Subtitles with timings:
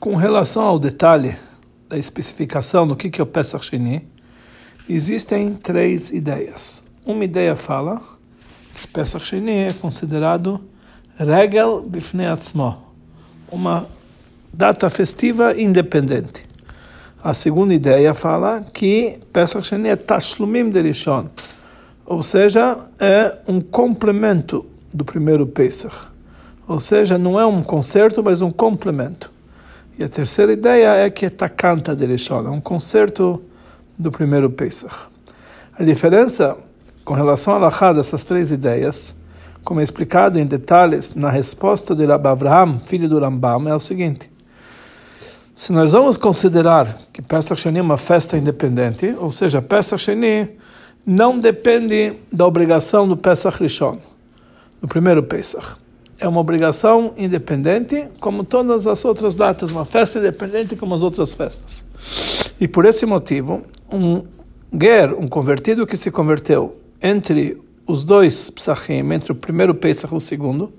[0.00, 1.36] Com relação ao detalhe
[1.86, 4.08] da especificação do que é o Pesach Sheni,
[4.88, 6.84] existem três ideias.
[7.04, 8.00] Uma ideia fala
[8.74, 10.58] que Pesach Sheni é considerado
[11.18, 12.78] Regel Bifnei Atzmo,
[13.52, 13.86] uma
[14.50, 16.46] data festiva independente.
[17.22, 21.26] A segunda ideia fala que Pesach Sheni é Tashlumim de Rishon,
[22.06, 24.64] ou seja, é um complemento
[24.94, 25.94] do primeiro Pesach.
[26.66, 29.30] Ou seja, não é um concerto, mas um complemento.
[30.00, 33.42] E a terceira ideia é que é Takanta de Rishon, é um concerto
[33.98, 34.94] do primeiro Pesach.
[35.78, 36.56] A diferença
[37.04, 39.14] com relação a Lachá dessas três ideias,
[39.62, 43.78] como é explicado em detalhes na resposta de Rabbi Abraham, filho do Rambam, é o
[43.78, 44.32] seguinte.
[45.54, 50.48] Se nós vamos considerar que Pesach Sheni é uma festa independente, ou seja, Pesach Sheni
[51.04, 53.98] não depende da obrigação do Pesach Rishon,
[54.80, 55.74] do primeiro Pesach.
[56.20, 61.34] É uma obrigação independente, como todas as outras datas, uma festa independente como as outras
[61.34, 61.84] festas.
[62.60, 64.22] E por esse motivo, um
[64.78, 70.16] ger, um convertido que se converteu entre os dois psachim, entre o primeiro Pesach e
[70.16, 70.70] o segundo,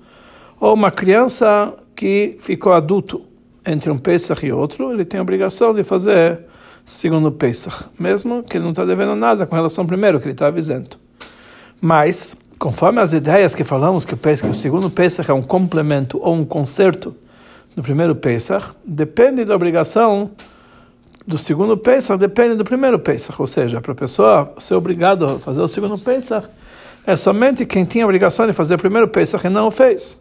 [0.59, 3.21] ou uma criança que ficou adulto
[3.65, 6.41] entre um Pesach e outro, ele tem a obrigação de fazer
[6.85, 10.33] segundo Pesach, mesmo que ele não está devendo nada com relação ao primeiro, que ele
[10.33, 10.97] está avisando.
[11.79, 16.19] Mas, conforme as ideias que falamos que o, Pesach, o segundo Pesach é um complemento
[16.21, 17.15] ou um conserto
[17.75, 20.29] do primeiro Pesach, depende da obrigação
[21.25, 25.39] do segundo Pesach, depende do primeiro Pesach, ou seja, para a pessoa ser obrigado a
[25.39, 26.47] fazer o segundo Pesach,
[27.03, 30.15] é somente quem tinha a obrigação de fazer o primeiro Pesach e não o fez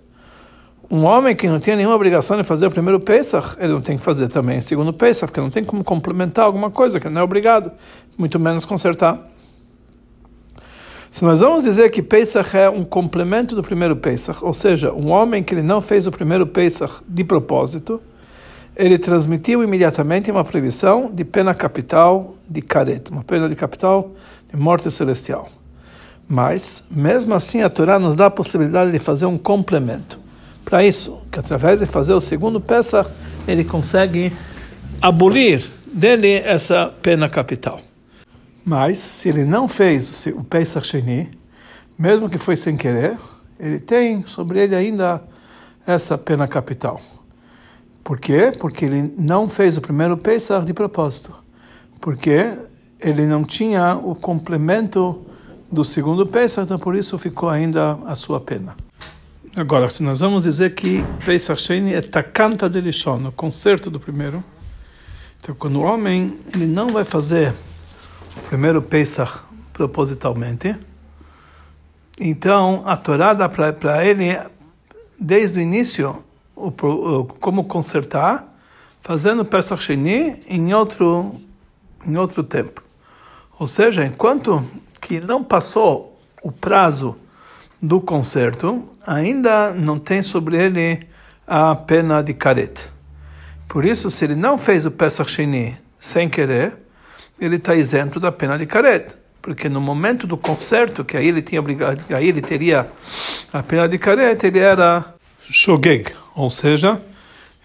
[0.91, 3.99] um homem que não tinha nenhuma obrigação de fazer o primeiro Pesach, ele não tem
[3.99, 7.21] que fazer também o segundo Pesach, porque não tem como complementar alguma coisa que não
[7.21, 7.71] é obrigado,
[8.17, 9.21] muito menos consertar.
[11.11, 15.11] Se nós vamos dizer que Pesach é um complemento do primeiro Pesach, ou seja, um
[15.11, 18.01] homem que ele não fez o primeiro Pesach de propósito,
[18.77, 24.13] ele transmitiu imediatamente uma proibição de pena capital de careto, uma pena de capital
[24.49, 25.49] de morte celestial.
[26.29, 30.19] Mas, mesmo assim, a Torá nos dá a possibilidade de fazer um complemento
[30.65, 33.11] para isso, que através de fazer o segundo Pesach,
[33.49, 34.33] ele consegue
[35.03, 37.81] abolir dele essa pena capital.
[38.65, 41.31] Mas, se ele não fez o Pesach Sheni,
[41.99, 43.19] mesmo que foi sem querer,
[43.59, 45.23] ele tem sobre ele ainda
[45.87, 47.01] essa pena capital.
[48.03, 48.53] Por quê?
[48.59, 51.35] Porque ele não fez o primeiro Pesach de propósito.
[52.01, 52.53] Porque
[53.01, 55.25] ele não tinha o complemento
[55.71, 58.75] do segundo Pesach, então por isso ficou ainda a sua pena.
[59.57, 63.99] Agora, se nós vamos dizer que Pesach Sheni é Takanta de Lishon, o concerto do
[63.99, 64.43] primeiro,
[65.41, 67.53] então quando o homem ele não vai fazer
[68.49, 69.41] primeiro Pesach
[69.73, 70.77] propositalmente,
[72.19, 74.39] então a Torá dá para ele,
[75.19, 76.25] desde o início,
[76.55, 78.47] o, o, como consertar,
[79.01, 81.35] fazendo Pesach Sheni em outro,
[82.07, 82.83] em outro tempo.
[83.59, 84.65] Ou seja, enquanto
[85.01, 87.17] que não passou o prazo
[87.81, 91.07] do concerto, ainda não tem sobre ele
[91.47, 92.89] a pena de caret.
[93.67, 96.77] Por isso, se ele não fez o Pesach Sheni sem querer,
[97.41, 99.07] ele está isento da pena de caret.
[99.41, 102.87] Porque no momento do concerto, que aí ele tinha obrigado, aí ele teria
[103.53, 107.01] a pena de caret, ele era shogeg, ou seja,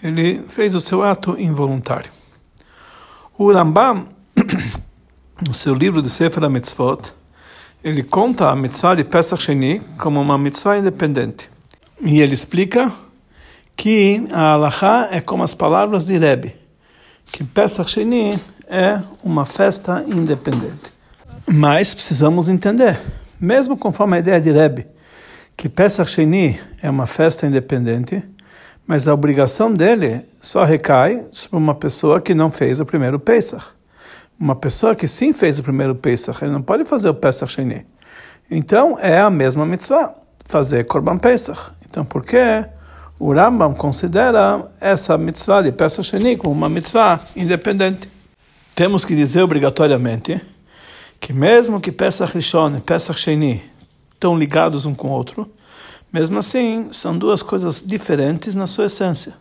[0.01, 2.11] ele fez o seu ato involuntário.
[3.37, 4.07] O Rambam,
[5.45, 7.13] no seu livro de Sefer HaMitzvot,
[7.83, 11.49] ele conta a mitzvah de Pesach Sheni como uma mitzvah independente.
[12.01, 12.91] E ele explica
[13.75, 16.55] que a Halachá é como as palavras de Rebbe,
[17.31, 18.33] que Pesach Sheni
[18.69, 20.93] é uma festa independente.
[21.47, 22.99] Mas precisamos entender,
[23.39, 24.87] mesmo conforme a ideia de Rebbe,
[25.55, 28.23] que Pesach Sheni é uma festa independente,
[28.87, 33.63] mas a obrigação dele só recai sobre uma pessoa que não fez o primeiro Pesach.
[34.39, 37.85] Uma pessoa que sim fez o primeiro Pesach, ele não pode fazer o Pesach Sheni.
[38.49, 40.13] Então é a mesma mitzvah,
[40.45, 41.71] fazer Korban Pesach.
[41.89, 42.37] Então por que
[43.17, 48.14] o Rambam considera essa mitzvah de Pesach Sheni como uma mitzvah independente?
[48.75, 50.41] Temos que dizer obrigatoriamente
[51.17, 53.63] que mesmo que Pesach Rishon e Pesach Sheni
[54.13, 55.49] estão ligados um com o outro,
[56.11, 59.33] mesmo assim são duas coisas diferentes na sua essência.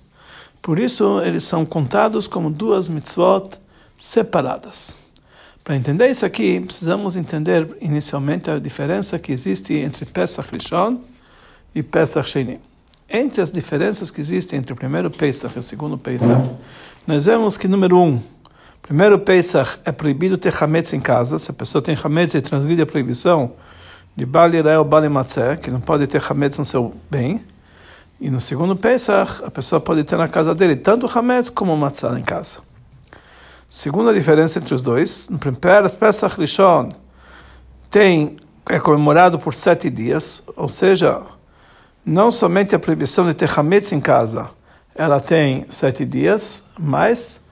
[0.63, 3.59] Por isso eles são contados como duas mitzvot
[3.99, 4.97] separadas.
[5.65, 11.01] Para entender isso aqui, precisamos entender inicialmente a diferença que existe entre Pesach Rishon
[11.75, 12.61] e Pesach Sheni.
[13.11, 16.41] Entre as diferenças que existem entre o primeiro Pesach e o segundo Pesach,
[17.05, 18.23] nós vemos que, número um,
[18.85, 21.39] primeiro Pesach é proibido ter Hametz em casa.
[21.39, 23.53] Se a pessoa tem Hametz, ele transgride a proibição
[24.15, 27.43] de Bali Reo Bali Matzeh, que não pode ter Hametz no seu bem.
[28.21, 32.17] E no segundo Pesach, a pessoa pode ter na casa dele tanto Hametz como Matzah
[32.19, 32.59] em casa.
[33.69, 36.91] Segunda diferença entre os dois, no primeiro Pesach Rishon
[37.91, 38.37] tem,
[38.69, 41.23] é comemorado por sete dias, ou seja,
[42.05, 44.51] não somente a proibição de ter Hametz em casa,
[44.95, 47.44] ela tem sete dias, mas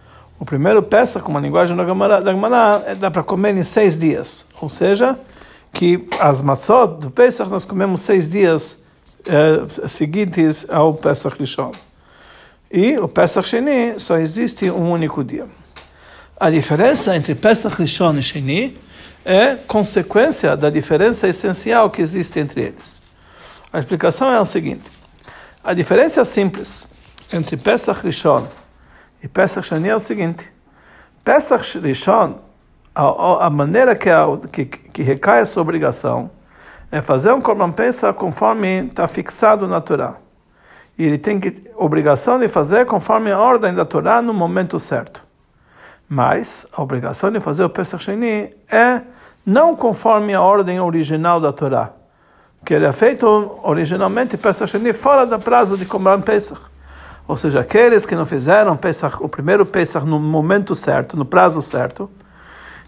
[0.43, 4.45] o primeiro Pesach, como a linguagem da Gemara, é, dá para comer em seis dias,
[4.61, 5.17] ou seja,
[5.73, 8.77] que as matzot do Pesach nós comemos seis dias
[9.25, 11.71] é, seguintes ao Pesach Rishon.
[12.73, 15.47] E o Pesach Sheni só existe um único dia.
[16.41, 18.77] A diferença entre Pesach Rishon e Sheni
[19.25, 23.01] é consequência da diferença essencial que existe entre eles.
[23.73, 24.91] A explicação é a seguinte:
[25.63, 26.89] a diferença simples
[27.33, 28.49] entre Pesach Rishon
[29.23, 30.51] e Pesach Sheni é o seguinte:
[31.25, 32.35] Pesach Rishon,
[32.95, 36.31] a, a maneira que, a, que, que recai essa obrigação
[36.91, 40.17] é fazer um Korban Pesach conforme está fixado na Torá.
[40.99, 45.23] E ele tem que, obrigação de fazer conforme a ordem da Torá no momento certo.
[46.07, 49.03] Mas a obrigação de fazer o Pesach Sheni é
[49.47, 51.93] não conforme a ordem original da Torá.
[52.65, 53.27] Que ele é feito
[53.63, 56.72] originalmente Pesach Sheni fora do prazo de Korban Pesach.
[57.27, 61.63] Ou seja, aqueles que não fizeram Pesach, o primeiro Pesach no momento certo, no prazo
[61.63, 62.11] certo,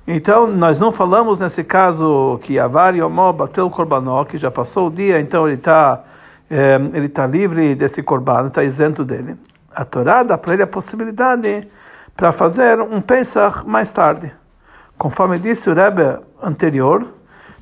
[0.07, 4.89] então, nós não falamos nesse caso que Avar Yomó bateu o korbanó, que já passou
[4.89, 6.05] o dia, então ele está
[6.51, 9.37] é, ele tá livre desse korban, está isento dele.
[9.75, 11.67] A Torá dá para ele a possibilidade
[12.15, 14.31] para fazer um Pesach mais tarde.
[14.99, 17.11] Conforme disse o Rebbe anterior,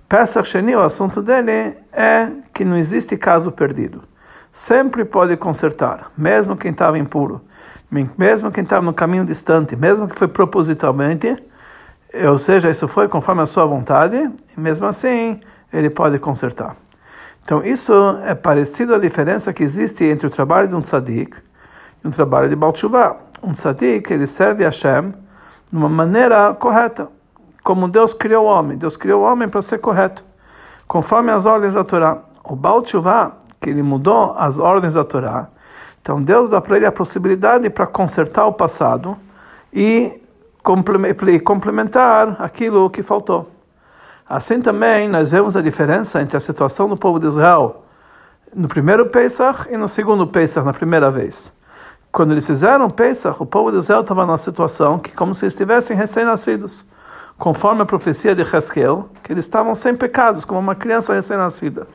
[0.08, 4.02] Pesach Sheni, o assunto dele é que não existe caso perdido.
[4.52, 7.40] Sempre pode consertar, mesmo quem estava impuro,
[8.18, 11.42] mesmo quem estava no caminho distante, mesmo que foi propositalmente,
[12.28, 15.40] ou seja, isso foi conforme a sua vontade, e mesmo assim
[15.72, 16.76] ele pode consertar.
[17.42, 17.92] Então, isso
[18.24, 21.34] é parecido à diferença que existe entre o trabalho de um tzadik
[22.04, 23.16] e um trabalho de Baal Tshuva.
[23.42, 25.14] Um tzadik, ele serve a Hashem
[25.70, 27.08] de uma maneira correta,
[27.62, 28.76] como Deus criou o homem.
[28.76, 30.22] Deus criou o homem para ser correto,
[30.86, 32.18] conforme as ordens da Torá.
[32.44, 33.32] O Baal Tshuva,
[33.62, 35.48] que ele mudou as ordens da Torá,
[36.02, 39.16] então Deus dá para ele a possibilidade para consertar o passado
[39.72, 40.20] e
[41.44, 43.48] complementar aquilo que faltou.
[44.28, 47.84] Assim também nós vemos a diferença entre a situação do povo de Israel
[48.54, 51.52] no primeiro Pesach e no segundo Pesach, na primeira vez.
[52.10, 55.96] Quando eles fizeram Pesach, o povo de Israel estava numa situação que como se estivessem
[55.96, 56.86] recém-nascidos,
[57.38, 61.86] conforme a profecia de Hezkel, que eles estavam sem pecados, como uma criança recém-nascida.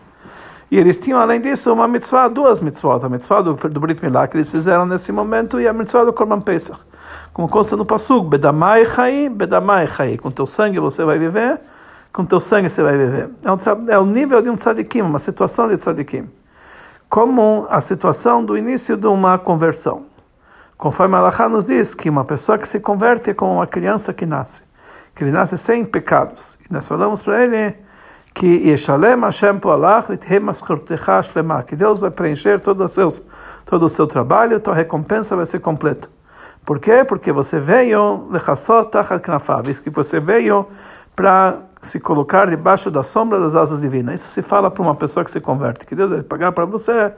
[0.69, 3.05] E eles tinham, além disso, uma mitzvah, duas mitzvot.
[3.05, 6.11] A mitzvah do, do Brit Milá, que eles fizeram nesse momento, e a mitzvah do
[6.11, 6.79] Korban Pesach.
[7.31, 10.17] Como consta no Pasuk, Bedamai Chai, Bedamai Chai.
[10.17, 11.61] Com teu sangue você vai viver,
[12.11, 13.29] com teu sangue você vai viver.
[13.43, 13.57] É, um,
[13.89, 16.29] é o nível de um tzadikim, uma situação de tzadikim.
[17.07, 20.05] Como a situação do início de uma conversão.
[20.77, 24.25] Conforme Allah nos diz que uma pessoa que se converte é como uma criança que
[24.25, 24.63] nasce.
[25.15, 26.59] Que ele nasce sem pecados.
[26.69, 27.86] E nós falamos para ele
[28.37, 30.05] que Yeshalem Hashem Poalach
[31.65, 33.07] que Deus vai preencher todo o, seu,
[33.65, 36.07] todo o seu trabalho, tua recompensa vai ser completa.
[36.63, 37.03] Por quê?
[37.03, 38.29] Porque você veio
[39.83, 40.67] que você veio
[41.15, 44.21] para se colocar debaixo da sombra das asas divinas.
[44.21, 47.11] Isso se fala para uma pessoa que se converte, que Deus vai pagar para você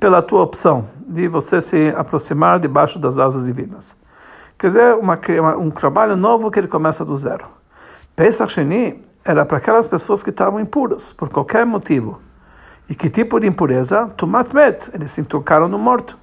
[0.00, 3.94] pela tua opção de você se aproximar debaixo das asas divinas.
[4.56, 5.18] Quer dizer, uma,
[5.58, 7.44] um trabalho novo que ele começa do zero.
[8.16, 12.20] Pesach Sheni era para aquelas pessoas que estavam impuras, por qualquer motivo.
[12.88, 14.08] E que tipo de impureza?
[14.16, 16.18] Tumat met, eles se tocaram no morto.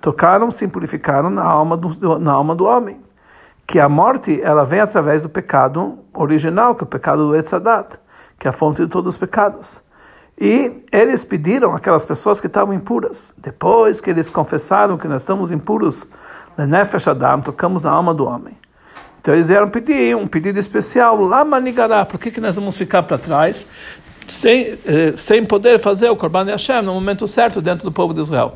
[0.00, 3.00] Tocaram, se purificaram na alma do, na alma do homem.
[3.66, 7.98] Que a morte, ela vem através do pecado original, que é o pecado do Etzadat,
[8.36, 9.82] que é a fonte de todos os pecados.
[10.36, 13.32] E eles pediram aquelas pessoas que estavam impuras.
[13.38, 16.08] Depois que eles confessaram que nós estamos impuros,
[16.58, 18.58] Lenefesh Adam, tocamos na alma do homem.
[19.20, 23.02] Então eles vieram pedir um pedido especial, lá manigará, por que, que nós vamos ficar
[23.02, 23.66] para trás
[24.26, 28.20] sem, eh, sem poder fazer o Korban Hashem no momento certo dentro do povo de
[28.20, 28.54] Israel?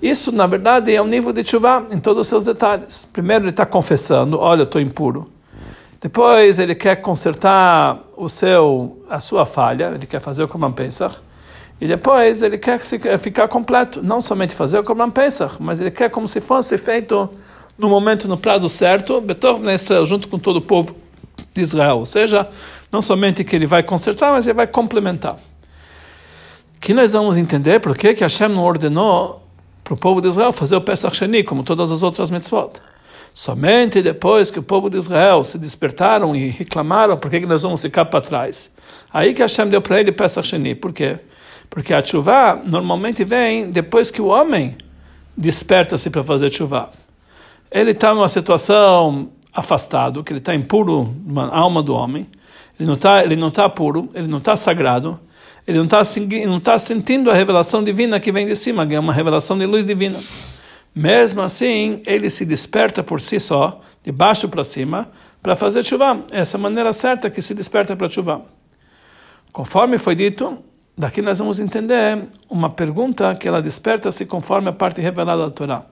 [0.00, 3.06] Isso, na verdade, é um nível de chuva em todos os seus detalhes.
[3.12, 5.30] Primeiro ele está confessando, olha, eu estou impuro.
[6.00, 11.16] Depois ele quer consertar o seu, a sua falha, ele quer fazer o Korban Pesach.
[11.80, 12.80] E depois ele quer
[13.18, 17.28] ficar completo, não somente fazer o Korban Pesach, mas ele quer como se fosse feito
[17.78, 20.94] no momento, no prazo certo, Betor Israel, junto com todo o povo
[21.54, 21.98] de Israel.
[21.98, 22.48] Ou seja,
[22.90, 25.38] não somente que ele vai consertar, mas ele vai complementar.
[26.80, 29.42] Que nós vamos entender por que Hashem não ordenou
[29.82, 32.72] para o povo de Israel fazer o Pesach Sheni, como todas as outras mitzvot.
[33.34, 37.80] Somente depois que o povo de Israel se despertaram e reclamaram por que nós vamos
[37.80, 38.70] ficar para trás.
[39.12, 40.74] Aí que Hashem deu para ele Pesach Sheni.
[40.74, 41.18] Por quê?
[41.70, 44.76] Porque a chuva normalmente vem depois que o homem
[45.36, 46.90] desperta-se para fazer chuva.
[47.72, 52.28] Ele está numa situação afastado, que ele está impuro na alma do homem,
[52.78, 55.18] ele não está ele não tá puro, ele não está sagrado,
[55.66, 56.02] ele não está
[56.46, 59.66] não tá sentindo a revelação divina que vem de cima, que é uma revelação de
[59.66, 60.20] luz divina.
[60.94, 65.08] Mesmo assim, ele se desperta por si só, de baixo para cima,
[65.40, 66.24] para fazer chuva.
[66.30, 68.42] Essa é maneira certa que se desperta para chuva.
[69.50, 70.58] Conforme foi dito,
[70.96, 75.86] daqui nós vamos entender uma pergunta que ela desperta-se conforme a parte revelada da Torá.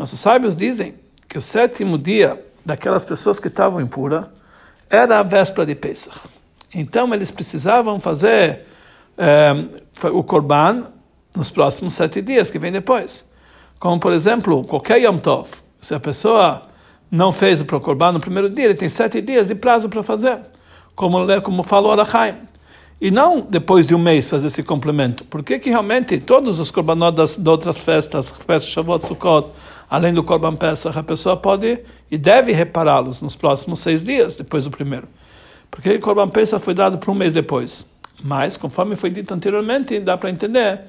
[0.00, 0.94] Nossos sábios dizem
[1.28, 4.24] que o sétimo dia daquelas pessoas que estavam impuras
[4.88, 6.18] era a véspera de Pesach.
[6.74, 8.60] Então eles precisavam fazer
[9.18, 9.52] eh,
[10.10, 10.86] o Korban
[11.36, 13.30] nos próximos sete dias que vem depois.
[13.78, 15.50] Como, por exemplo, qualquer Yom Tov.
[15.82, 16.62] Se a pessoa
[17.10, 20.38] não fez o Prokorban no primeiro dia, ele tem sete dias de prazo para fazer,
[20.94, 22.36] como, como falou Arachaim.
[22.98, 25.24] E não depois de um mês fazer esse complemento.
[25.24, 29.50] Por que realmente todos os Korbanot das, de outras festas, festas Shavuot, Sukkot,
[29.90, 34.64] além do Korban Pesach, a pessoa pode e deve repará-los nos próximos seis dias, depois
[34.64, 35.08] do primeiro.
[35.68, 37.84] Porque o Korban Pesach foi dado por um mês depois.
[38.22, 40.82] Mas, conforme foi dito anteriormente, dá para entender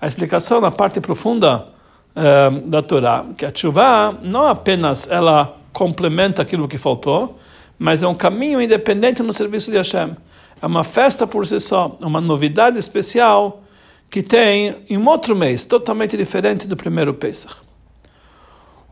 [0.00, 1.66] a explicação na parte profunda
[2.14, 7.38] uh, da Torá, que a chuva não apenas ela complementa aquilo que faltou,
[7.78, 10.16] mas é um caminho independente no serviço de Hashem.
[10.62, 13.62] É uma festa por si só, é uma novidade especial
[14.08, 17.65] que tem em um outro mês, totalmente diferente do primeiro Pesach.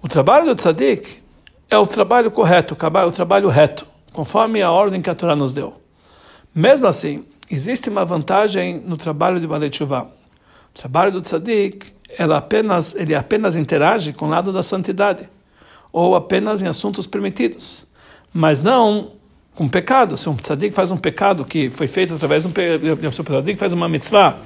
[0.04, 1.08] O trabalho do tzadik
[1.70, 5.80] é o trabalho correto, o trabalho reto, conforme a ordem que a Torá nos deu.
[6.54, 10.02] Mesmo assim, existe uma vantagem no trabalho de Balei Tshuva.
[10.02, 11.86] O trabalho do tzadik
[12.18, 15.26] ela apenas, ele apenas interage com o lado da santidade,
[15.90, 17.86] ou apenas em assuntos permitidos,
[18.30, 19.12] mas não
[19.54, 20.18] com pecado.
[20.18, 22.52] Se um tzadik faz um pecado que foi feito através de um,
[23.10, 24.36] se um faz uma mitzvah,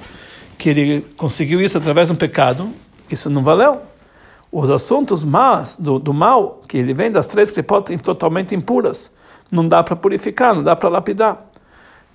[0.57, 2.73] que ele conseguiu isso através de um pecado,
[3.11, 3.98] isso não valeu.
[4.51, 9.13] Os assuntos más, do, do mal, que ele vem das três podem totalmente impuras,
[9.51, 11.45] não dá para purificar, não dá para lapidar.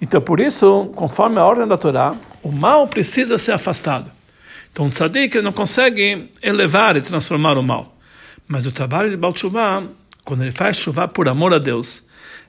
[0.00, 4.10] Então, por isso, conforme a ordem da Torá, o mal precisa ser afastado.
[4.72, 7.96] Então, o tzadik não consegue elevar e transformar o mal.
[8.48, 9.88] Mas o trabalho de Baal Tshuva,
[10.24, 12.04] quando ele faz chuva por amor a Deus,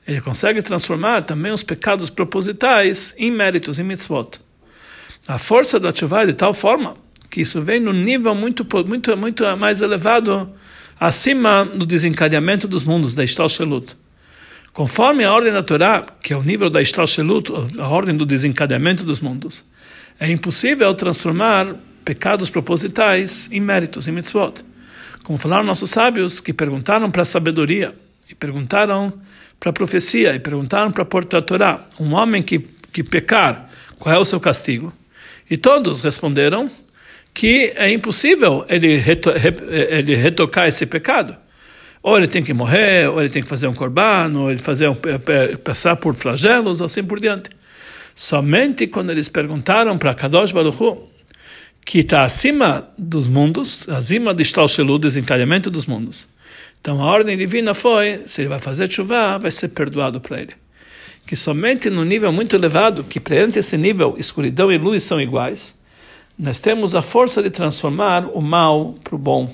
[0.06, 4.40] ele consegue transformar também os pecados propositais em méritos, em mitzvot.
[5.28, 6.96] A força da chuva é de tal forma
[7.36, 10.48] que isso vem no nível muito, muito, muito mais elevado
[10.98, 13.94] acima do desencadeamento dos mundos, da Ishtalshelut.
[14.72, 19.04] Conforme a ordem da Torá, que é o nível da Ishtalshelut, a ordem do desencadeamento
[19.04, 19.62] dos mundos,
[20.18, 21.76] é impossível transformar
[22.06, 24.64] pecados propositais em méritos, em mitzvot.
[25.22, 27.94] Como falaram nossos sábios que perguntaram para a sabedoria,
[28.30, 29.12] e perguntaram
[29.60, 34.18] para a profecia, e perguntaram para a Torá, um homem que, que pecar, qual é
[34.18, 34.90] o seu castigo?
[35.50, 36.70] E todos responderam
[37.36, 41.36] que é impossível ele, reto, ele retocar esse pecado.
[42.02, 44.88] Ou ele tem que morrer, ou ele tem que fazer um corban, ou ele fazer
[44.88, 44.96] um,
[45.62, 47.50] passar por flagelos, assim por diante.
[48.14, 50.96] Somente quando eles perguntaram para Kadosh Baruch Hu,
[51.84, 56.26] que está acima dos mundos, acima de Shtalshelu, desencalhamento dos mundos.
[56.80, 60.54] Então a ordem divina foi, se ele vai fazer chuva, vai ser perdoado para ele.
[61.26, 65.76] Que somente no nível muito elevado, que perante esse nível, escuridão e luz são iguais,
[66.38, 69.50] nós temos a força de transformar o mal para o bom.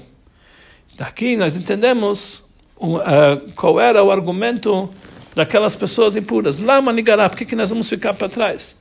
[0.96, 2.44] Daqui nós entendemos
[2.76, 4.90] uh, qual era o argumento
[5.34, 6.58] daquelas pessoas impuras.
[6.58, 8.76] Lá, Manigará, por que, que nós vamos ficar para trás?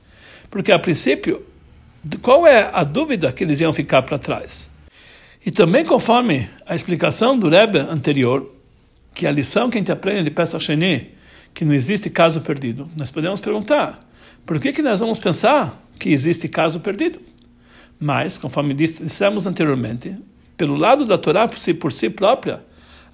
[0.50, 1.42] Porque a princípio
[2.20, 4.68] qual é a dúvida que eles iam ficar para trás?
[5.44, 8.48] E também conforme a explicação do Rebbe anterior,
[9.14, 11.12] que a lição que a gente aprende de Pesach Sheni,
[11.54, 14.00] que não existe caso perdido, nós podemos perguntar,
[14.44, 17.20] por que, que nós vamos pensar que existe caso perdido?
[18.02, 20.16] Mas, conforme dissemos anteriormente,
[20.56, 22.64] pelo lado da Torá por si, por si própria,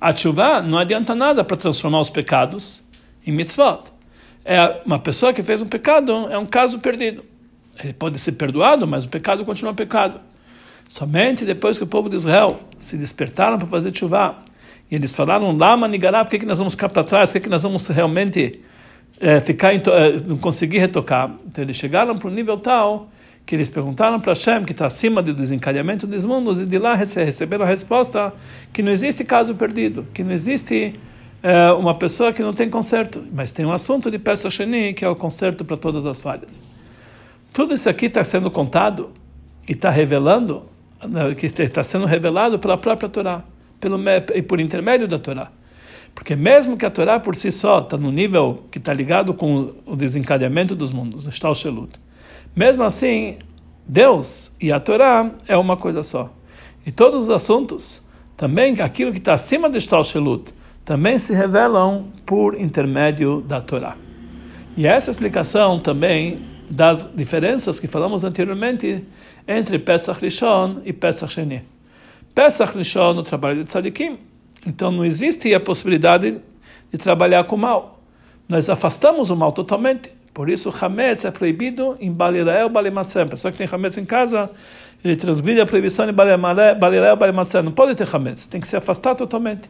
[0.01, 2.83] a chuva não adianta nada para transformar os pecados
[3.27, 3.83] em mitzvot.
[4.45, 7.23] É uma pessoa que fez um pecado, é um caso perdido
[7.85, 10.21] ele pode ser perdoado, mas o pecado continua pecado.
[10.89, 14.37] Somente depois que o povo de Israel se despertaram para fazer chuva
[14.91, 17.31] e eles falaram, Lama Nigará, por que, que nós vamos ficar para trás?
[17.31, 18.61] Por que, que nós vamos realmente
[19.21, 19.81] é, ficar, é,
[20.27, 21.31] não conseguir retocar?
[21.47, 23.11] Então eles chegaram para um nível tal
[23.49, 26.95] que eles perguntaram para Hashem, que está acima do desencadeamento dos mundos, e de lá
[26.95, 28.31] receberam a resposta
[28.75, 31.01] que não existe caso perdido, que não existe
[31.43, 35.03] é, uma pessoa que não tem conserto, mas tem um assunto de peça Sheni, que
[35.03, 36.63] é o conserto para todas as falhas.
[37.51, 39.09] Tudo isso aqui está sendo contado
[39.67, 40.67] e está revelando,
[41.03, 43.43] né, que está sendo revelado pela própria Torá,
[43.81, 43.99] pelo,
[44.35, 45.51] e por intermédio da Torá.
[46.15, 49.73] Porque mesmo que a Torá por si só está no nível que está ligado com
[49.87, 51.99] o desencadeamento dos mundos, o Shtal Shelut,
[52.55, 53.39] mesmo assim,
[53.87, 56.33] Deus e a Torá é uma coisa só.
[56.85, 58.03] E todos os assuntos,
[58.37, 60.53] também aquilo que está acima do Shtalshelut,
[60.85, 63.97] também se revelam por intermédio da Torá.
[64.77, 66.41] E essa explicação também
[66.71, 69.05] das diferenças que falamos anteriormente
[69.47, 71.63] entre Pesach Rishon e Pesach Sheni.
[72.35, 74.19] Pesach Rishon, o trabalho de tzadikim,
[74.67, 76.41] então não existe a possibilidade
[76.93, 78.01] de trabalhar com o mal.
[78.49, 80.11] Nós afastamos o mal totalmente.
[80.39, 83.23] Por isso, Hametz é proibido em Balirael, Balimatzem.
[83.23, 84.49] A pessoa que tem Hametz em casa,
[85.05, 87.61] ele transgride a proibição em Balirael, Balimatzem.
[87.61, 89.69] Não pode ter Hametz, tem que se afastar totalmente.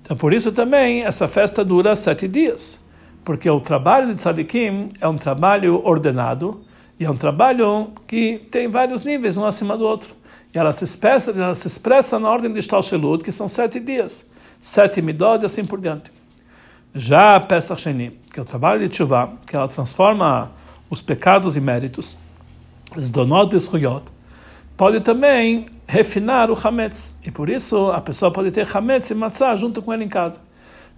[0.00, 2.80] Então, por isso também, essa festa dura sete dias.
[3.22, 6.62] Porque o trabalho de tzadikim é um trabalho ordenado
[6.98, 10.14] e é um trabalho que tem vários níveis, um acima do outro.
[10.54, 14.26] E ela se expressa, ela se expressa na ordem de Shtalshelut, que são sete dias.
[14.60, 16.19] Sete midot e assim por diante.
[16.92, 20.50] Já a Pesach Sheni, que é o trabalho de Tshuva, que ela transforma
[20.90, 22.18] os pecados e méritos,
[22.96, 23.60] os donot e
[24.76, 27.14] pode também refinar o Hametz.
[27.24, 30.40] E por isso a pessoa pode ter Hametz e Matzah junto com ele em casa.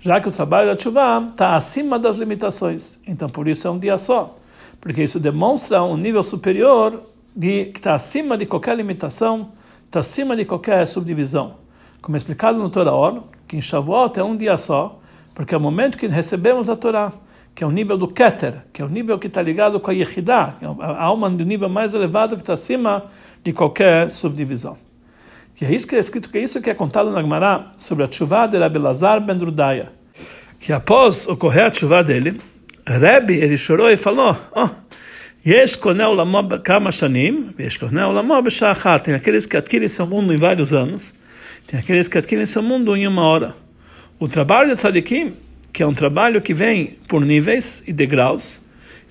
[0.00, 2.99] Já que o trabalho da Tshuva está acima das limitações.
[3.06, 4.38] Então por isso é um dia só.
[4.80, 7.02] Porque isso demonstra um nível superior
[7.37, 9.52] de, que está acima de qualquer limitação,
[9.84, 11.56] está acima de qualquer subdivisão.
[12.00, 15.01] Como é explicado no Torah Or, que em Shavuot é um dia só,
[15.35, 17.12] porque é o momento que recebemos a Torá,
[17.55, 19.95] que é o nível do Keter, que é o nível que está ligado com a
[19.95, 23.05] Yehidah, é a alma do nível mais elevado que está acima
[23.43, 24.77] de qualquer subdivisão.
[25.61, 28.05] E é isso que é escrito, que é isso que é contado na Gemara sobre
[28.05, 29.93] a chuva de Rabbi Lazar ben Rudaya,
[30.59, 32.41] que após ocorrer a chuva dele,
[32.87, 34.71] Rebbe ele chorou e falou: "Ó, oh,
[35.45, 38.35] Yesh konel lamo kama shanim, yesh konel lamo.
[39.03, 41.12] Tem aqueles que adquirem seu mundo em vários anos,
[41.67, 43.55] tem aqueles que adquirem seu mundo em uma hora.
[44.23, 45.35] O trabalho de tzadikim,
[45.73, 48.62] que é um trabalho que vem por níveis e degraus,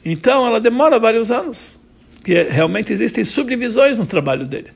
[0.05, 1.77] então ela demora vários anos,
[2.23, 4.69] que realmente existem subdivisões no trabalho dele.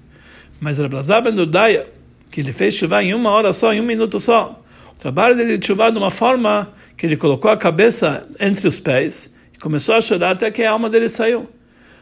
[0.60, 1.88] Mas Rablazar ben Dudaya,
[2.30, 4.62] que ele fez chuva em uma hora só, em um minuto só,
[4.94, 8.77] o trabalho dele de chuva de uma forma que ele colocou a cabeça entre os
[8.77, 11.48] pés e começou a chorar até que a alma dele saiu.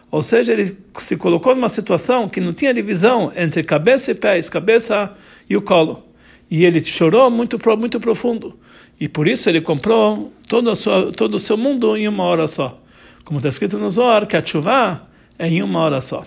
[0.10, 4.50] Ou seja, ele se colocou numa situação que não tinha divisão entre cabeça e pés,
[4.50, 5.14] cabeça
[5.48, 6.12] e o colo
[6.54, 8.60] e ele chorou muito muito profundo.
[9.00, 12.80] E por isso ele comprou todo seu, todo o seu mundo em uma hora só.
[13.24, 15.08] Como está escrito no Zohar que a chuva
[15.40, 16.24] é em uma hora só.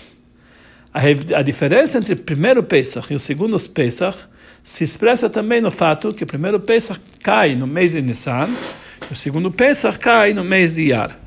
[0.92, 1.00] A,
[1.38, 4.26] a diferença entre o primeiro Pesach e o segundo Pesach
[4.64, 8.48] se expressa também no fato que o primeiro Pesach cai no mês de Nissan
[9.08, 11.20] e o segundo Pesach cai no mês de Iyar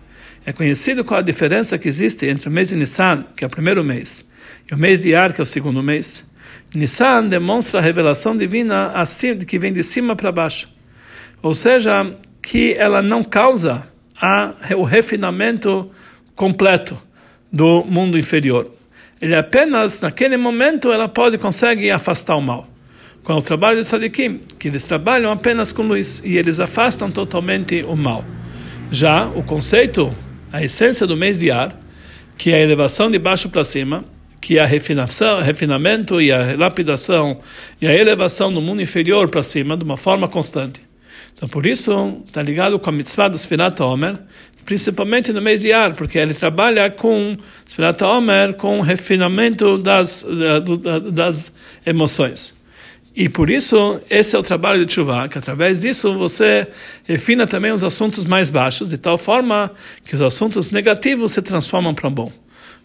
[0.50, 3.50] é conhecido qual a diferença que existe entre o mês de Nissan, que é o
[3.50, 4.28] primeiro mês,
[4.70, 6.26] e o mês de Iyar, que é o segundo mês.
[6.74, 10.70] Nissan demonstra a revelação divina assim, que vem de cima para baixo.
[11.42, 13.88] Ou seja, que ela não causa
[14.20, 15.90] a, o refinamento
[16.36, 16.98] completo
[17.52, 18.72] do mundo inferior.
[19.22, 22.68] Ele apenas, naquele momento, ela pode, consegue afastar o mal.
[23.24, 27.84] Com o trabalho de Sadikim, que eles trabalham apenas com luz e eles afastam totalmente
[27.84, 28.24] o mal.
[28.92, 30.16] Já o conceito,
[30.52, 31.78] a essência do mês de ar,
[32.38, 34.06] que é a elevação de baixo para cima,
[34.40, 37.40] que a refinação, refinamento e a lapidação
[37.82, 40.82] e a elevação do mundo inferior para cima de uma forma constante.
[41.36, 44.18] Então, por isso, está ligado com a mitzvah do Sfirat Omer,
[44.66, 50.26] principalmente no mês de Ar, porque ele trabalha com Sfirat Omer, com o refinamento das,
[51.12, 51.54] das
[51.86, 52.54] emoções.
[53.16, 56.68] E por isso, esse é o trabalho de Tshuva, que através disso você
[57.06, 59.72] refina também os assuntos mais baixos, de tal forma
[60.06, 62.32] que os assuntos negativos se transformam para bom.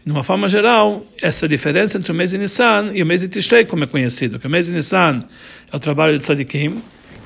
[0.05, 3.29] De uma forma geral, essa diferença entre o mês de Nissan e o mês de
[3.29, 5.25] Tishrei, como é conhecido, que o mês de Nissan
[5.73, 6.83] é o trabalho de Tzadikim,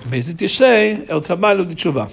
[0.07, 2.09] o mês de Tishrei é o trabalho de Tshuva.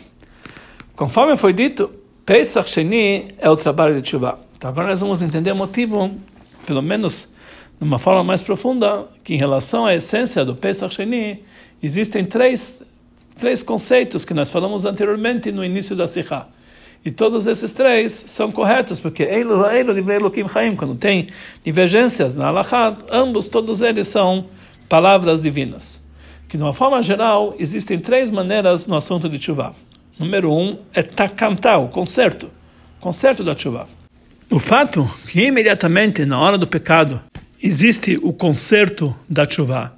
[0.95, 1.91] Conforme foi dito,
[2.25, 4.39] Pesach Sheni é o trabalho de Tshuva.
[4.57, 6.11] Então agora nós vamos entender o motivo,
[6.65, 7.29] pelo menos
[7.79, 11.43] de uma forma mais profunda, que em relação à essência do Pesach Sheni,
[11.83, 12.83] existem três,
[13.37, 16.47] três conceitos que nós falamos anteriormente no início da Sikha.
[17.05, 21.27] E todos esses três são corretos, porque Eilu Eilu Livrei Elohim Chaim, quando tem
[21.63, 24.47] divergências na Halakha, ambos, todos eles são
[24.89, 26.03] palavras divinas.
[26.49, 29.71] Que de uma forma geral, existem três maneiras no assunto de Tshuva.
[30.17, 32.49] Número um é takantar, o conserto,
[32.99, 33.87] conserto da Tshuva.
[34.49, 37.21] O fato que imediatamente na hora do pecado
[37.61, 39.93] existe o conserto da Tshuva.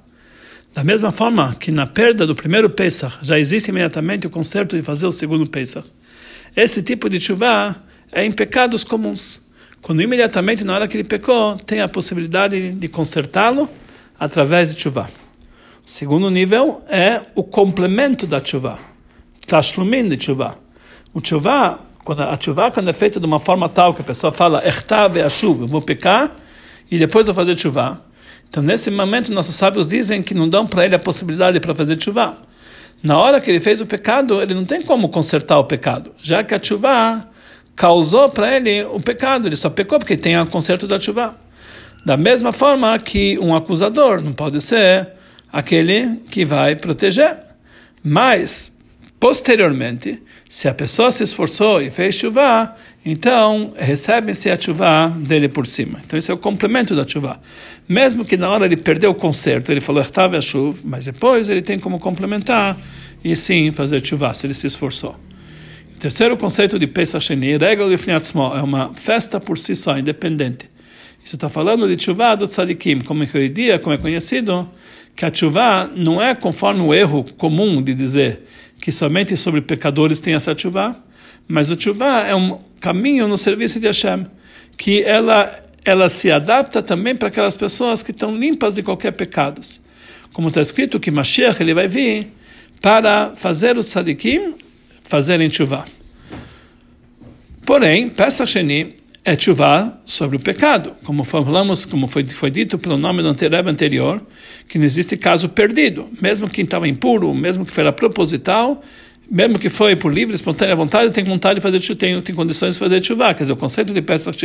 [0.74, 4.82] Da mesma forma que na perda do primeiro Pesach já existe imediatamente o conserto de
[4.82, 5.88] fazer o segundo Pesach.
[6.58, 7.76] Esse tipo de chuva
[8.10, 9.40] é em pecados comuns.
[9.80, 13.70] Quando imediatamente, na hora que ele pecou, tem a possibilidade de consertá-lo
[14.18, 15.08] através de chuva.
[15.86, 18.76] O segundo nível é o complemento da chuva.
[19.46, 20.58] Tashlumin de chuva.
[21.14, 24.32] O chuva, quando a chuva quando é feita de uma forma tal que a pessoa
[24.32, 26.34] fala, Echtav e Ashuv, eu vou pecar
[26.90, 28.02] e depois vou fazer chuva.
[28.50, 32.02] Então, nesse momento, nossos sábios dizem que não dão para ele a possibilidade para fazer
[32.02, 32.36] chuva.
[33.02, 36.42] Na hora que ele fez o pecado, ele não tem como consertar o pecado, já
[36.42, 37.28] que a chuva
[37.76, 41.36] causou para ele o pecado, ele só pecou porque tem o conserto da chuva.
[42.04, 45.08] Da mesma forma que um acusador não pode ser
[45.52, 47.36] aquele que vai proteger.
[48.02, 48.76] Mas,
[49.20, 55.66] posteriormente, se a pessoa se esforçou e fez chuva, então recebe-se a chuva dele por
[55.66, 56.00] cima.
[56.04, 57.40] Então, esse é o complemento da chuva.
[57.88, 61.48] Mesmo que na hora ele perdeu o conserto, ele falou estava a chuva, mas depois
[61.48, 62.76] ele tem como complementar
[63.24, 65.16] e sim fazer chuva, se ele se esforçou.
[65.96, 70.70] O terceiro conceito de Pesach Sheni, regra de é uma festa por si só, independente.
[71.24, 74.68] Isso está falando de chuva do tzadikim, como é dia, como é conhecido,
[75.14, 78.40] que a chuva não é conforme o erro comum de dizer
[78.80, 80.96] que somente sobre pecadores tem essa chuva,
[81.46, 84.26] mas o chuva é um caminho no serviço de Hashem,
[84.76, 89.62] que ela ela se adapta também para aquelas pessoas que estão limpas de qualquer pecado.
[90.34, 92.28] Como está escrito que Mashiach ele vai vir
[92.82, 94.54] para fazer os sadikim
[95.02, 95.86] fazerem chuva.
[97.64, 98.96] Porém, Pesach Sheni
[99.28, 104.22] é chuva sobre o pecado, como falamos, como foi, foi dito pelo nome do anterior,
[104.66, 108.82] que não existe caso perdido, mesmo quem estava impuro, mesmo que foi proposital,
[109.30, 112.80] mesmo que foi por livre, espontânea vontade, tem vontade de fazer tem, tem condições de
[112.80, 113.34] fazer chuva.
[113.34, 114.38] Quer dizer, o conceito de Pesach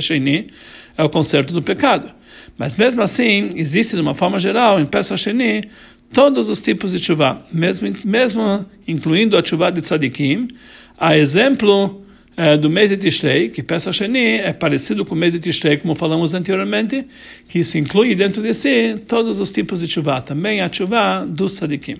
[0.00, 0.48] Sheni
[0.96, 2.10] é o conceito do pecado.
[2.56, 5.68] Mas mesmo assim, existe de uma forma geral, em Pesach Sheni,
[6.14, 10.48] todos os tipos de chuva, mesmo, mesmo incluindo a chuva de tzadikim,
[10.96, 12.03] a exemplo
[12.36, 15.76] é, do mês de Tishrei, que Pesach Sheni é parecido com o mês de Tishrei,
[15.76, 17.06] como falamos anteriormente,
[17.48, 21.54] que isso inclui dentro de si todos os tipos de chuva, também a chuva dos
[21.54, 21.98] tzadikim.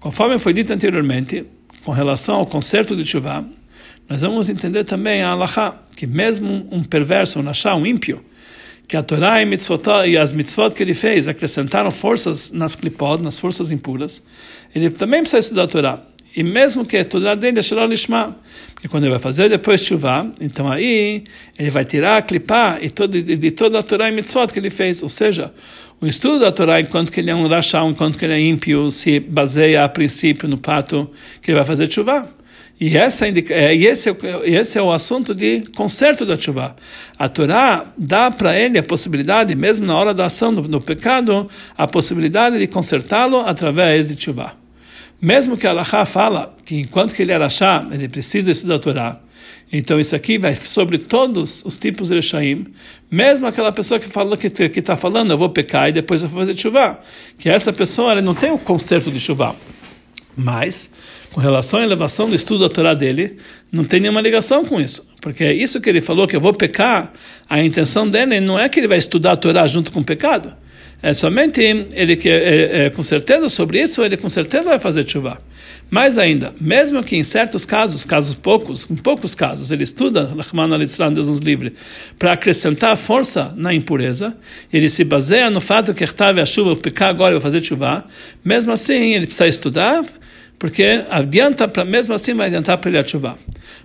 [0.00, 1.44] Conforme foi dito anteriormente,
[1.84, 3.44] com relação ao concerto de chuva,
[4.08, 8.24] nós vamos entender também a Allahá, que mesmo um perverso, um nachá, um ímpio,
[8.86, 9.46] que a Torá e,
[10.10, 14.22] e as mitzvot que ele fez acrescentaram forças nas klipod, nas forças impuras,
[14.74, 16.02] ele também precisa estudar a Torá.
[16.36, 18.36] E mesmo que a Torá dele é Shalom Lishma,
[18.74, 21.22] porque quando ele vai fazer depois chuva, então aí
[21.56, 25.00] ele vai tirar a e todo, de toda a Torá e mitzvot que ele fez,
[25.02, 25.52] ou seja,
[26.00, 28.90] o estudo da Torá, enquanto que ele é um rachá, enquanto que ele é ímpio,
[28.90, 31.08] se baseia a princípio no pato
[31.40, 32.28] que ele vai fazer chuva.
[32.80, 36.74] E, essa, é, e esse, é, esse é o assunto de conserto da chuva.
[37.16, 41.48] A Torá dá para ele a possibilidade, mesmo na hora da ação do, do pecado,
[41.78, 44.63] a possibilidade de consertá-lo através de chuva.
[45.20, 49.20] Mesmo que Allah fala que enquanto que ele é rachá, ele precisa estudar a Torá,
[49.72, 52.66] então isso aqui vai sobre todos os tipos de Rechaim,
[53.10, 56.40] mesmo aquela pessoa que fala que está falando, eu vou pecar e depois eu vou
[56.40, 57.00] fazer chuva,
[57.38, 59.56] que essa pessoa ela não tem o conserto de chuva.
[60.36, 60.90] Mas,
[61.32, 63.38] com relação à elevação do estudo da Torá dele,
[63.72, 65.08] não tem nenhuma ligação com isso.
[65.20, 67.12] Porque é isso que ele falou, que eu vou pecar,
[67.48, 70.54] a intenção dele não é que ele vai estudar a Torá junto com o pecado.
[71.06, 75.06] É somente ele que é, é, com certeza sobre isso, ele com certeza vai fazer
[75.06, 75.38] chuva.
[75.90, 80.72] Mais ainda, mesmo que em certos casos, casos poucos, em poucos casos, ele estuda, Rahman
[80.72, 81.74] al Deus nos livre,
[82.18, 84.34] para acrescentar força na impureza,
[84.72, 88.06] ele se baseia no fato que estava a chuva, pecar agora e fazer chuva,
[88.42, 90.02] mesmo assim ele precisa estudar,
[90.58, 93.38] porque adianta mesmo assim vai adiantar para ele a chuva.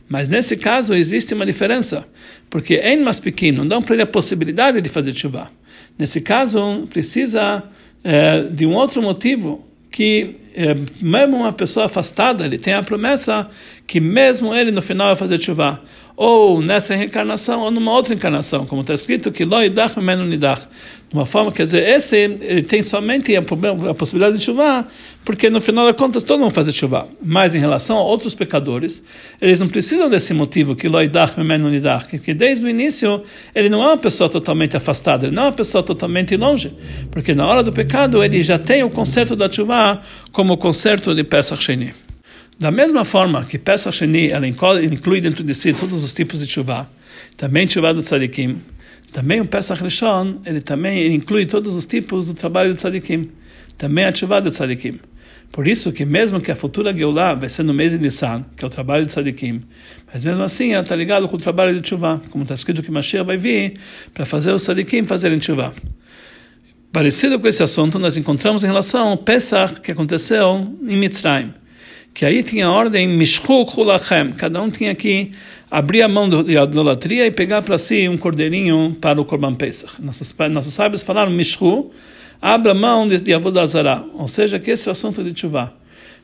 [0.07, 2.07] Mas nesse caso existe uma diferença,
[2.49, 5.51] porque em mais pequeno não dão para ele a possibilidade de fazer chuva.
[5.99, 7.61] Nesse caso, precisa
[8.01, 13.47] é, de um outro motivo que é, mesmo uma pessoa afastada, ele tem a promessa
[13.85, 15.81] que mesmo ele no final vai fazer chuva,
[16.15, 20.67] ou nessa reencarnação ou numa outra encarnação, como está escrito que lo idach menu nidach.
[21.09, 24.85] De uma forma, quer dizer, esse ele tem somente a, a possibilidade de chuva,
[25.25, 27.07] porque no final das contas todo mundo faz chuva.
[27.23, 29.01] Mas em relação a outros pecadores,
[29.41, 33.23] eles não precisam desse motivo que lo idach menu nidach, que desde o início
[33.55, 36.71] ele não é uma pessoa totalmente afastada, ele não é uma pessoa totalmente longe,
[37.09, 40.01] porque na hora do pecado ele já tem o conserto da chuva
[40.39, 41.93] como o conserto de Pesach Sheni.
[42.57, 46.47] Da mesma forma que Pesach Sheni ela inclui dentro de si todos os tipos de
[46.49, 46.89] chuva,
[47.35, 48.61] também chuva do tzadikim,
[49.11, 53.29] também o Pesach Rishon, ele também inclui todos os tipos do trabalho do tzadikim,
[53.77, 55.01] também a chuva do tzadikim.
[55.51, 58.63] Por isso que mesmo que a futura Geulah vai ser no mês de Nissan, que
[58.63, 59.61] é o trabalho de tzadikim,
[60.13, 62.89] mas mesmo assim ela está ligada com o trabalho de chuva, como está escrito que
[62.89, 63.73] Mashiach vai vir
[64.13, 65.73] para fazer os tzadikim fazerem chuva.
[66.91, 71.53] Parecido com esse assunto, nós encontramos em relação ao Pesach que aconteceu em Mitzrayim
[72.13, 75.31] que aí tinha a ordem Mishchu Kulachem, cada um tinha que
[75.71, 80.01] abrir a mão da idolatria e pegar para si um cordeirinho para o Korban Pesach.
[80.01, 81.89] Nossos, nossos sábios falaram Mishchu,
[82.41, 85.73] abra mão de, de Avodazara, ou seja, que esse é o assunto de Tshuva.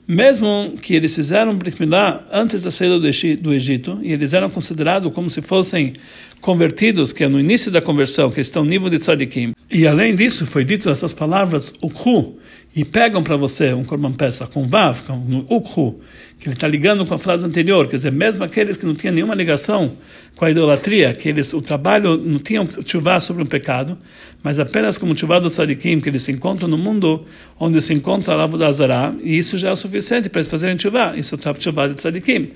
[0.05, 5.13] mesmo que eles fizeram Brit Milá antes da saída do Egito, e eles eram considerados
[5.13, 5.93] como se fossem
[6.41, 9.54] convertidos, que é no início da conversão, que estão no nível de tzadikim.
[9.69, 12.37] E além disso, foi dito essas palavras, ukhu,
[12.75, 15.99] e pegam para você um korban peça com vav, com ukhu,
[16.39, 19.15] que ele está ligando com a frase anterior, quer dizer, mesmo aqueles que não tinham
[19.15, 19.93] nenhuma ligação
[20.35, 23.97] com a idolatria, que eles, o trabalho não tinham chuvá sobre um pecado,
[24.43, 27.25] mas apenas como chuvá do tzadikim, que eles se encontram no mundo
[27.59, 30.51] onde se encontra a lavo da Azará, e isso já é o suficiente para eles
[30.51, 32.51] fazerem chuvá, isso é o chuvá de tzadikim.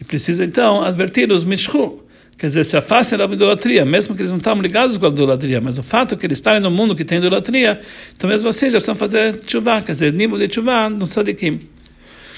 [0.00, 1.98] E precisa então advertir os mishchu,
[2.42, 5.60] Quer dizer, se afastem da idolatria, mesmo que eles não estão ligados com a idolatria,
[5.60, 7.78] mas o fato que eles estarem no mundo que tem idolatria,
[8.16, 11.60] então mesmo assim já estão fazendo chuva, quer dizer, nível de chuva no sadikim.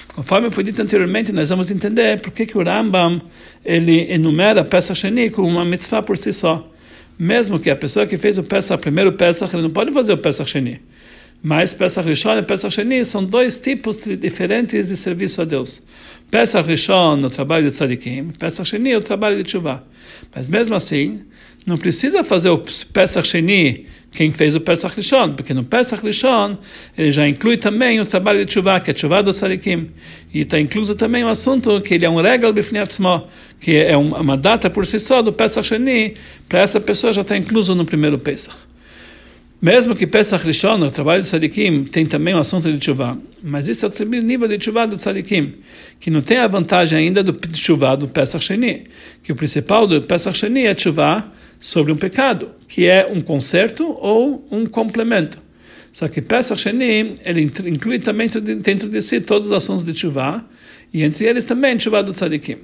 [0.09, 3.19] Conforme foi dito anteriormente, nós vamos entender por que, que o Rambam
[3.64, 6.71] ele enumera a peça Sheni como uma mitzvah por si só.
[7.19, 10.19] Mesmo que a pessoa que fez o Pesach, primeiro Pesach, ele não pode fazer o
[10.19, 10.83] Pesach Sheni.
[11.47, 15.83] Mas Pesach Rishon e Pesach Sheni são dois tipos diferentes de serviço a Deus.
[16.31, 19.85] Pesach Rishon, o trabalho de Tzadikim, Pesach Sheni, o trabalho de Tshuva.
[20.35, 21.21] Mas mesmo assim,
[21.67, 22.57] não precisa fazer o
[22.95, 26.57] Pesach Sheni quem fez o Pesach Rishon, porque no Pesach Rishon
[26.97, 29.91] ele já inclui também o trabalho de Tshuva, que é Tshuva do Tzadikim.
[30.33, 33.29] E está incluso também o assunto que ele é um regal bifniatzmo,
[33.61, 36.15] que é uma data por si só do Pesach Sheni,
[36.49, 38.57] para essa pessoa já está incluso no primeiro Pesach.
[39.62, 43.67] Mesmo que Pesach Rishon, o trabalho de Tzadikim, tem também o assunto de Tshuva, mas
[43.67, 45.55] isso é o nível de Tshuva do Tzadikim,
[45.99, 48.85] que não tem a vantagem ainda do Tshuva do Pesach Sheni,
[49.23, 53.85] que o principal do Pesach Sheni é Tshuva sobre um pecado, que é um conserto
[54.01, 55.38] ou um complemento.
[55.93, 60.45] Só que Pesach Sheni, ele inclui também dentro de si todos os assuntos de Tshuva,
[60.93, 62.59] e entre eles também Tshuva do Tzadikim.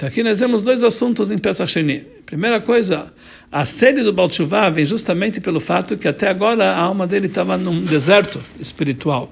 [0.00, 2.06] Então aqui nós temos dois assuntos em Pesach Sheni.
[2.24, 3.12] Primeira coisa,
[3.52, 4.30] a sede do Baal
[4.72, 9.30] vem justamente pelo fato que até agora a alma dele estava num deserto espiritual.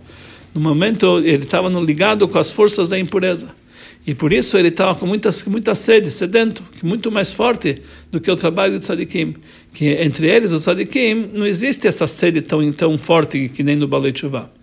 [0.54, 3.48] No momento ele estava ligado com as forças da impureza.
[4.06, 7.80] E por isso ele estava com muita, muita sede, sedento, muito mais forte
[8.12, 9.36] do que o trabalho de tzadikim.
[9.72, 13.88] Que entre eles, os tzadikim, não existe essa sede tão, tão forte que nem no
[13.88, 14.57] Baal Tshuva.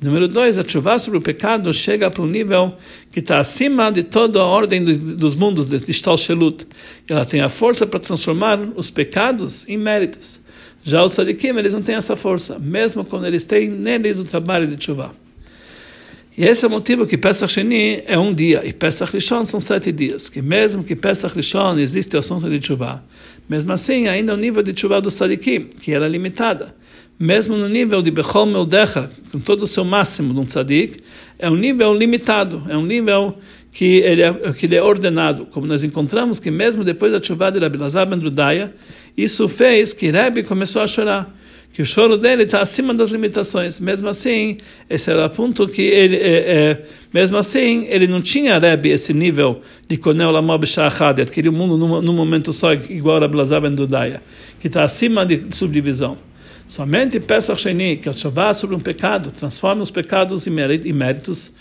[0.00, 2.74] Número dois, a chuva sobre o pecado chega para um nível
[3.10, 6.66] que está acima de toda a ordem dos mundos de Shtalshelut.
[7.08, 10.40] Ela tem a força para transformar os pecados em méritos.
[10.82, 14.66] Já os sadikim, eles não têm essa força, mesmo quando eles têm neles o trabalho
[14.66, 15.14] de chuva.
[16.36, 19.60] E esse é o motivo que Pesach Sheni é um dia e Pesach Rishon são
[19.60, 20.28] sete dias.
[20.28, 23.02] Que mesmo que Pesach Rishon existe o assunto de chuva,
[23.48, 26.74] mesmo assim ainda o nível de chuva do sadikim, que era limitada
[27.18, 31.00] mesmo no nível de Bechol Meldecha, com todo o seu máximo de um tzadik,
[31.38, 33.36] é um nível limitado, é um nível
[33.74, 35.46] que ele é, que ele é ordenado.
[35.46, 38.72] Como nós encontramos que mesmo depois da chuva de Rabi Lazar ben Rudaya,
[39.16, 41.34] isso fez que Rebbe começou a chorar,
[41.72, 43.80] que o choro dele está acima das limitações.
[43.80, 48.58] Mesmo assim, esse era o ponto que ele, é, é, mesmo assim, ele não tinha
[48.58, 53.16] Rebbe esse nível de Konel Lamob Shahad, adquirir o mundo num, num momento só igual
[53.16, 54.22] a Rabi Lazar ben Rudaya,
[54.60, 56.16] que está acima de subdivisão.
[56.66, 61.52] Somente Pesach Sheni, que é o Shavá sobre um pecado, transforma os pecados em méritos,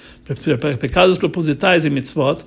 [0.80, 2.46] pecados propositais em mitzvot,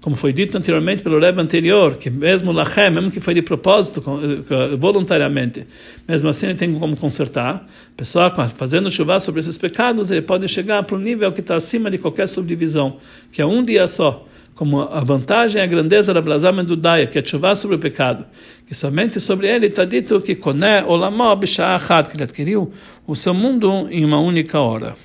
[0.00, 4.02] como foi dito anteriormente pelo Rebbe anterior, que mesmo Lachem, mesmo que foi de propósito,
[4.50, 5.66] eh, voluntariamente,
[6.06, 7.56] mesmo assim ele tem como consertar.
[7.56, 11.56] A pessoa fazendo chuva sobre esses pecados, ele pode chegar para um nível que está
[11.56, 12.96] acima de qualquer subdivisão,
[13.32, 14.24] que é um dia só
[14.58, 18.26] como a vantagem e a grandeza da Blazar Mendudaya, que é chuva sobre o pecado,
[18.66, 21.78] que somente sobre ele está dito que Koné Olamó Bishah
[22.10, 22.72] que ele adquiriu
[23.06, 24.96] o seu mundo em uma única hora.